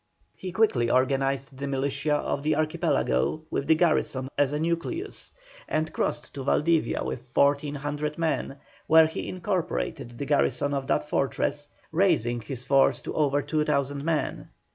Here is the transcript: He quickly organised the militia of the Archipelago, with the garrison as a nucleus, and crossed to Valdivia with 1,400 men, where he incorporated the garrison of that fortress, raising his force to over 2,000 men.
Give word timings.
He 0.35 0.51
quickly 0.51 0.89
organised 0.89 1.57
the 1.57 1.67
militia 1.67 2.15
of 2.15 2.41
the 2.41 2.55
Archipelago, 2.55 3.43
with 3.51 3.67
the 3.67 3.75
garrison 3.75 4.29
as 4.35 4.51
a 4.51 4.57
nucleus, 4.57 5.31
and 5.67 5.93
crossed 5.93 6.33
to 6.33 6.43
Valdivia 6.43 7.03
with 7.03 7.29
1,400 7.31 8.17
men, 8.17 8.57
where 8.87 9.05
he 9.05 9.29
incorporated 9.29 10.17
the 10.17 10.25
garrison 10.25 10.73
of 10.73 10.87
that 10.87 11.07
fortress, 11.07 11.69
raising 11.91 12.41
his 12.41 12.65
force 12.65 12.99
to 13.03 13.13
over 13.13 13.43
2,000 13.43 14.03
men. 14.03 14.49